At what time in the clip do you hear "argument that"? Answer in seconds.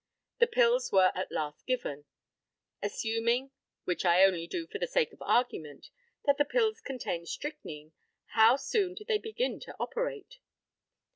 5.21-6.39